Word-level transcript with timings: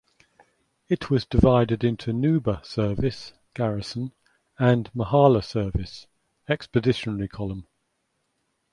It 0.89 1.11
was 1.11 1.27
divided 1.27 1.83
into 1.83 2.11
"nuba" 2.11 2.65
service 2.65 3.33
(garrison) 3.53 4.13
and 4.57 4.89
"mahalla" 4.95 5.43
service 5.43 6.07
(expeditionary 6.49 7.27
column). 7.27 7.67